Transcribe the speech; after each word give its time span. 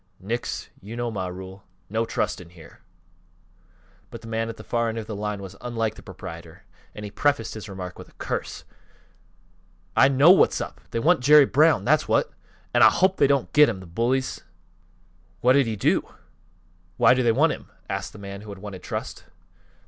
"Nix; 0.19 0.69
you 0.81 0.95
know 0.95 1.11
my 1.11 1.27
rule. 1.27 1.63
No 1.87 2.05
trust 2.05 2.41
in 2.41 2.49
here." 2.49 2.81
But 4.09 4.21
the 4.21 4.27
man 4.27 4.49
at 4.49 4.57
the 4.57 4.63
far 4.63 4.89
end 4.89 4.97
of 4.97 5.05
the 5.05 5.15
line 5.15 5.43
was 5.43 5.55
unlike 5.61 5.93
the 5.93 6.01
proprietor 6.01 6.63
and 6.95 7.05
he 7.05 7.11
prefaced 7.11 7.53
his 7.53 7.69
remarks 7.69 7.97
with 7.97 8.09
a 8.09 8.13
curse. 8.13 8.63
"I 9.95 10.07
know 10.07 10.31
what's 10.31 10.59
up! 10.59 10.81
They 10.89 10.97
want 10.97 11.19
Jerry 11.19 11.45
Brown, 11.45 11.85
that's 11.85 12.07
what! 12.07 12.33
An' 12.73 12.81
I 12.81 12.89
hopes 12.89 13.19
they 13.19 13.27
don't 13.27 13.53
get 13.53 13.69
him, 13.69 13.79
th' 13.79 13.93
bullies!" 13.93 14.41
"What 15.41 15.53
did 15.53 15.67
he 15.67 15.75
do? 15.75 16.11
Why 16.97 17.13
do 17.13 17.21
they 17.21 17.31
want 17.31 17.53
him?" 17.53 17.69
asked 17.87 18.11
the 18.11 18.17
man 18.17 18.41
who 18.41 18.49
had 18.49 18.57
wanted 18.57 18.81
trust. 18.81 19.25